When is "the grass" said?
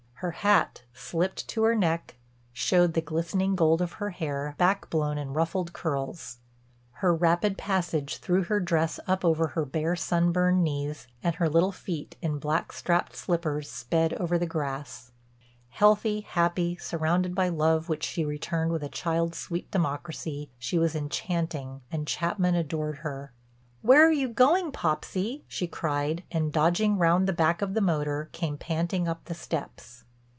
14.37-15.11